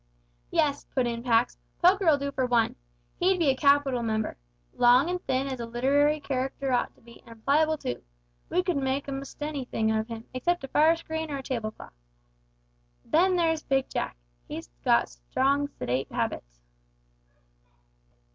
[0.49, 2.75] "Yes," put in Pax, "Poker'll do for one.
[3.19, 4.35] He'd be a capital member.
[4.73, 8.01] Long and thin as a literary c'racter ought to be, and pliable too.
[8.49, 11.93] We could make a'most anything of him, except a fire screen or a tablecloth.
[13.05, 14.17] Then there's Big Jack
[14.47, 16.61] he's got strong sedate habits."